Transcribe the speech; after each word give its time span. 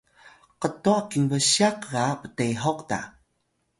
ktwa 0.61 0.95
kinbsya 1.09 1.69
ga 1.85 2.05
ptehuk 2.21 2.79
ta? 2.89 2.99